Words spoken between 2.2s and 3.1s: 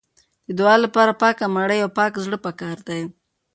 زړه پکار دی.